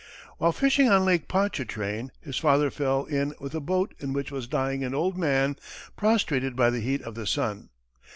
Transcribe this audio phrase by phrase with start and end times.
[0.39, 4.51] While fishing on Lake Pontchartrain, his father fell in with a boat in which was
[4.51, 5.57] lying an old man
[5.95, 7.69] prostrated by the heat of the sun.